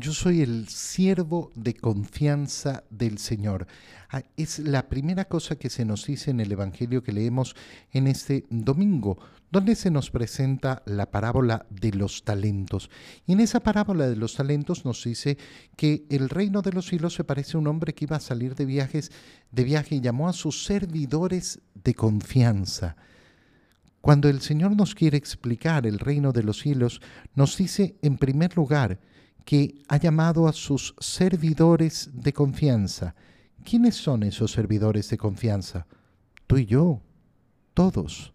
yo 0.00 0.14
soy 0.14 0.40
el 0.40 0.66
siervo 0.68 1.52
de 1.54 1.74
confianza 1.74 2.84
del 2.88 3.18
Señor. 3.18 3.66
Ah, 4.10 4.22
es 4.36 4.58
la 4.58 4.88
primera 4.88 5.26
cosa 5.26 5.56
que 5.56 5.68
se 5.68 5.84
nos 5.84 6.06
dice 6.06 6.30
en 6.30 6.40
el 6.40 6.50
Evangelio 6.50 7.02
que 7.02 7.12
leemos 7.12 7.54
en 7.92 8.06
este 8.06 8.46
domingo, 8.48 9.18
donde 9.52 9.76
se 9.76 9.90
nos 9.90 10.10
presenta 10.10 10.82
la 10.86 11.10
parábola 11.10 11.66
de 11.68 11.92
los 11.92 12.24
talentos. 12.24 12.90
Y 13.26 13.32
en 13.32 13.40
esa 13.40 13.60
parábola 13.60 14.08
de 14.08 14.16
los 14.16 14.34
talentos 14.34 14.86
nos 14.86 15.04
dice 15.04 15.36
que 15.76 16.06
el 16.08 16.30
reino 16.30 16.62
de 16.62 16.72
los 16.72 16.86
cielos 16.86 17.14
se 17.14 17.24
parece 17.24 17.56
a 17.56 17.60
un 17.60 17.66
hombre 17.66 17.94
que 17.94 18.06
iba 18.06 18.16
a 18.16 18.20
salir 18.20 18.54
de 18.54 18.64
viajes, 18.64 19.12
de 19.52 19.64
viaje 19.64 19.96
y 19.96 20.00
llamó 20.00 20.28
a 20.28 20.32
sus 20.32 20.64
servidores 20.64 21.60
de 21.74 21.94
confianza. 21.94 22.96
Cuando 24.00 24.28
el 24.28 24.40
Señor 24.40 24.76
nos 24.76 24.94
quiere 24.94 25.18
explicar 25.18 25.86
el 25.86 25.98
reino 25.98 26.32
de 26.32 26.42
los 26.42 26.60
cielos, 26.60 27.00
nos 27.34 27.56
dice 27.56 27.96
en 28.00 28.16
primer 28.16 28.56
lugar 28.56 28.98
que 29.44 29.82
ha 29.88 29.98
llamado 29.98 30.48
a 30.48 30.52
sus 30.52 30.94
servidores 31.00 32.10
de 32.12 32.32
confianza. 32.32 33.14
¿Quiénes 33.62 33.96
son 33.96 34.22
esos 34.22 34.52
servidores 34.52 35.10
de 35.10 35.18
confianza? 35.18 35.86
Tú 36.46 36.56
y 36.56 36.66
yo, 36.66 37.02
todos. 37.74 38.32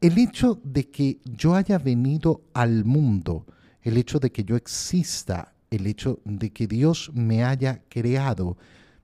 El 0.00 0.18
hecho 0.18 0.60
de 0.62 0.90
que 0.90 1.20
yo 1.24 1.54
haya 1.54 1.78
venido 1.78 2.42
al 2.54 2.84
mundo, 2.84 3.46
el 3.82 3.96
hecho 3.96 4.20
de 4.20 4.30
que 4.30 4.44
yo 4.44 4.56
exista, 4.56 5.54
el 5.70 5.86
hecho 5.86 6.20
de 6.24 6.50
que 6.50 6.66
Dios 6.66 7.10
me 7.14 7.44
haya 7.44 7.82
creado, 7.88 8.56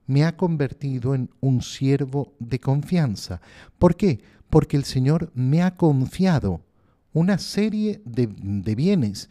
me 0.07 0.23
ha 0.23 0.35
convertido 0.35 1.13
en 1.15 1.29
un 1.39 1.61
siervo 1.61 2.33
de 2.39 2.59
confianza. 2.59 3.41
¿Por 3.77 3.95
qué? 3.95 4.21
Porque 4.49 4.77
el 4.77 4.83
Señor 4.83 5.31
me 5.33 5.61
ha 5.61 5.75
confiado 5.75 6.61
una 7.13 7.37
serie 7.37 8.01
de, 8.05 8.27
bienes, 8.75 9.29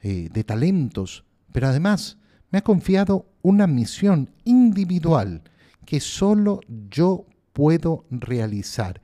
eh, 0.00 0.28
de 0.32 0.44
talentos, 0.44 1.24
pero 1.52 1.68
además 1.68 2.18
me 2.50 2.58
ha 2.58 2.62
confiado 2.62 3.26
una 3.42 3.66
misión 3.66 4.30
individual 4.44 5.42
que 5.84 6.00
solo 6.00 6.60
yo 6.90 7.26
puedo 7.52 8.04
realizar. 8.10 9.00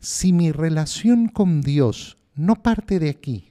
Si 0.00 0.32
mi 0.32 0.52
relación 0.52 1.28
con 1.28 1.62
Dios 1.62 2.18
no 2.34 2.56
parte 2.56 2.98
de 2.98 3.10
aquí, 3.10 3.47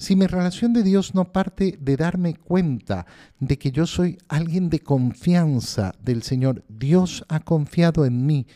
si 0.00 0.16
mi 0.16 0.26
relación 0.26 0.72
de 0.72 0.82
Dios 0.82 1.14
no 1.14 1.30
parte 1.30 1.76
de 1.78 1.98
darme 1.98 2.34
cuenta 2.34 3.04
de 3.38 3.58
que 3.58 3.70
yo 3.70 3.86
soy 3.86 4.16
alguien 4.28 4.70
de 4.70 4.80
confianza 4.80 5.92
del 6.02 6.22
Señor, 6.22 6.64
Dios 6.70 7.22
ha 7.28 7.40
confiado 7.40 8.06
en 8.06 8.24
mí, 8.24 8.46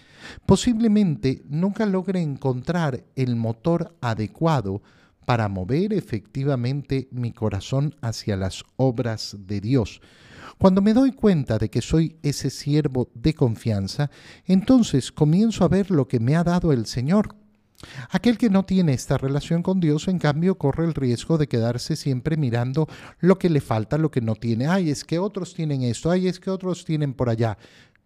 posiblemente 0.46 1.42
nunca 1.46 1.84
logre 1.84 2.22
encontrar 2.22 3.04
el 3.14 3.36
motor 3.36 3.94
adecuado 4.00 4.80
para 5.26 5.50
mover 5.50 5.92
efectivamente 5.92 7.08
mi 7.10 7.30
corazón 7.32 7.94
hacia 8.00 8.38
las 8.38 8.64
obras 8.76 9.36
de 9.38 9.60
Dios. 9.60 10.00
Cuando 10.56 10.80
me 10.80 10.94
doy 10.94 11.12
cuenta 11.12 11.58
de 11.58 11.68
que 11.68 11.82
soy 11.82 12.16
ese 12.22 12.48
siervo 12.48 13.10
de 13.12 13.34
confianza, 13.34 14.10
entonces 14.46 15.12
comienzo 15.12 15.62
a 15.62 15.68
ver 15.68 15.90
lo 15.90 16.08
que 16.08 16.20
me 16.20 16.36
ha 16.36 16.42
dado 16.42 16.72
el 16.72 16.86
Señor. 16.86 17.43
Aquel 18.10 18.38
que 18.38 18.50
no 18.50 18.64
tiene 18.64 18.92
esta 18.92 19.18
relación 19.18 19.62
con 19.62 19.80
Dios, 19.80 20.08
en 20.08 20.18
cambio, 20.18 20.56
corre 20.56 20.84
el 20.84 20.94
riesgo 20.94 21.38
de 21.38 21.48
quedarse 21.48 21.96
siempre 21.96 22.36
mirando 22.36 22.88
lo 23.20 23.38
que 23.38 23.50
le 23.50 23.60
falta, 23.60 23.98
lo 23.98 24.10
que 24.10 24.20
no 24.20 24.34
tiene. 24.34 24.66
Ay, 24.66 24.90
es 24.90 25.04
que 25.04 25.18
otros 25.18 25.54
tienen 25.54 25.82
esto, 25.82 26.10
ay, 26.10 26.28
es 26.28 26.40
que 26.40 26.50
otros 26.50 26.84
tienen 26.84 27.14
por 27.14 27.28
allá. 27.28 27.56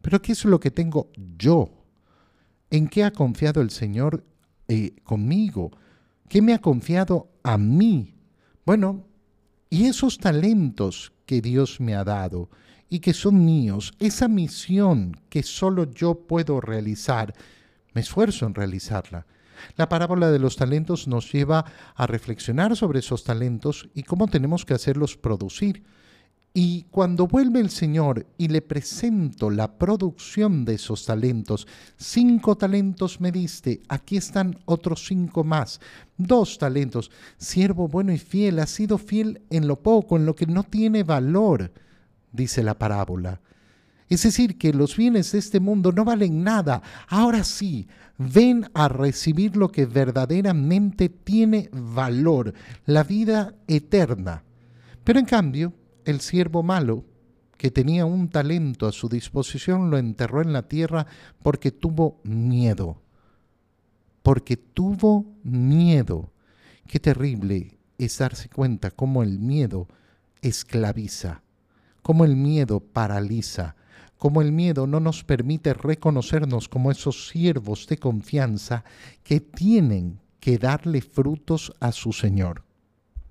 Pero 0.01 0.23
¿qué 0.23 0.33
es 0.33 0.45
lo 0.45 0.61
que 0.61 0.71
tengo 0.71 1.11
yo? 1.37 1.71
¿En 2.71 2.89
qué 2.89 3.05
ha 3.05 3.11
confiado 3.11 3.61
el 3.61 3.71
Señor 3.71 4.25
eh, 4.69 4.97
conmigo? 5.05 5.71
¿Qué 6.29 6.43
me 6.43 6.55
ha 6.55 6.59
confiado 6.59 7.31
a 7.43 7.57
mí? 7.57 8.15
Bueno, 8.65 9.05
y 9.71 9.87
esos 9.87 10.19
talentos 10.19 11.13
que 11.27 11.41
Dios 11.41 11.81
me 11.81 11.95
ha 11.95 12.05
dado 12.05 12.51
y 12.89 13.01
que 13.01 13.13
son 13.13 13.45
míos, 13.45 13.93
esa 13.99 14.29
misión 14.29 15.21
que 15.29 15.43
solo 15.43 15.91
yo 15.93 16.15
puedo 16.27 16.61
realizar, 16.61 17.35
me 17.93 18.01
esfuerzo 18.01 18.47
en 18.47 18.55
realizarla. 18.55 19.27
La 19.77 19.89
parábola 19.89 20.31
de 20.31 20.39
los 20.39 20.57
talentos 20.57 21.09
nos 21.09 21.33
lleva 21.33 21.65
a 21.95 22.07
reflexionar 22.07 22.77
sobre 22.77 23.01
esos 23.01 23.25
talentos 23.25 23.89
y 23.95 24.03
cómo 24.03 24.29
tenemos 24.29 24.65
que 24.65 24.75
hacerlos 24.75 25.17
producir. 25.17 25.85
Y 26.55 26.87
cuando 26.91 27.27
vuelve 27.27 27.61
el 27.61 27.71
Señor 27.71 28.27
y 28.37 28.49
le 28.49 28.63
presento 28.63 29.51
la 29.51 29.79
producción 29.79 30.65
de 30.65 30.75
esos 30.75 31.05
talentos, 31.05 31.69
cinco 31.97 32.57
talentos 32.57 33.21
me 33.21 33.31
diste, 33.31 33.83
aquí 33.89 34.17
están 34.17 34.59
otros 34.65 35.07
cinco 35.07 35.45
más, 35.45 35.81
dos 36.17 36.59
talentos, 36.59 37.11
siervo 37.37 37.87
bueno 37.87 38.13
y 38.13 38.19
fiel, 38.19 38.59
ha 38.59 38.67
sido 38.67 38.99
fiel 38.99 39.43
en 39.51 39.69
lo 39.69 39.83
poco, 39.83 40.17
en 40.17 40.27
lo 40.27 40.35
que 40.35 40.47
no 40.47 40.65
tiene 40.65 41.05
valor, 41.05 41.71
dice 42.33 42.63
la 42.63 42.79
parábola. 42.79 43.41
Es 44.09 44.23
decir, 44.23 44.57
que 44.57 44.73
los 44.73 44.97
bienes 44.97 45.33
de 45.33 45.39
este 45.39 45.61
mundo 45.61 45.93
no 45.93 46.05
valen 46.05 46.43
nada. 46.43 46.83
Ahora 47.09 47.45
sí, 47.45 47.87
ven 48.17 48.69
a 48.75 48.89
recibir 48.89 49.57
lo 49.57 49.71
que 49.71 49.87
verdaderamente 49.87 51.09
tiene 51.09 51.69
valor, 51.73 52.55
la 52.87 53.05
vida 53.05 53.55
eterna. 53.67 54.45
Pero 55.05 55.19
en 55.19 55.27
cambio, 55.27 55.75
el 56.05 56.21
siervo 56.21 56.63
malo, 56.63 57.05
que 57.59 57.71
tenía 57.71 58.07
un 58.07 58.29
talento 58.29 58.87
a 58.87 58.93
su 58.93 59.09
disposición, 59.09 59.91
lo 59.91 59.99
enterró 59.99 60.41
en 60.41 60.53
la 60.53 60.69
tierra 60.69 61.07
porque 61.43 61.71
tuvo 61.71 62.21
miedo. 62.25 63.03
Porque 64.23 64.57
tuvo 64.57 65.27
miedo. 65.43 66.33
Qué 66.87 66.99
terrible 66.99 67.79
es 67.99 68.19
darse 68.19 68.49
cuenta 68.49 68.91
cómo 68.91 69.23
el 69.23 69.39
miedo 69.39 69.89
esclaviza, 70.41 71.43
cómo 72.03 72.25
el 72.25 72.37
miedo 72.37 72.81
paraliza, 72.81 73.77
cómo 74.19 74.43
el 74.43 74.53
miedo 74.53 74.87
no 74.87 75.01
nos 75.01 75.25
permite 75.25 75.73
reconocernos 75.73 76.69
como 76.69 76.91
esos 76.91 77.29
siervos 77.29 77.87
de 77.87 77.99
confianza 77.99 78.85
que 79.23 79.41
tienen 79.41 80.21
que 80.41 80.59
darle 80.59 81.01
frutos 81.01 81.73
a 81.81 81.93
su 81.93 82.13
Señor. 82.13 82.68